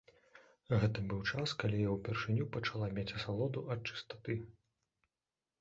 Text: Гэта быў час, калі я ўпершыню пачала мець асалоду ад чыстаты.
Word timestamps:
Гэта 0.83 1.03
быў 1.11 1.19
час, 1.33 1.53
калі 1.63 1.83
я 1.87 1.91
ўпершыню 1.97 2.47
пачала 2.55 2.89
мець 2.97 3.07
асалоду 3.21 3.67
ад 3.77 3.93
чыстаты. 3.93 4.39